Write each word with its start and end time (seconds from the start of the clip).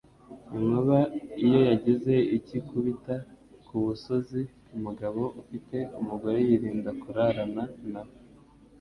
Inkuba 0.57 0.99
iyo 1.45 1.59
yagize 1.69 2.13
icyo 2.37 2.53
ikubita 2.59 3.15
ku 3.65 3.73
musozi 3.85 4.41
umugabo 4.75 5.21
ufite 5.41 5.77
umugore 5.99 6.37
yirinda 6.47 6.91
kurarana 7.01 7.63
nawe, 7.91 8.15